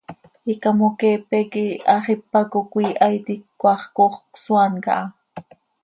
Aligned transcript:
Icamoqueepe 0.53 1.37
quih 1.51 1.75
hax 1.91 2.05
ipac 2.13 2.49
oo 2.59 2.67
cöiiha 2.71 3.07
iti, 3.17 3.35
cmaax 3.59 3.81
coox 3.95 4.15
cösoaan 4.33 4.73
caha. 4.85 5.05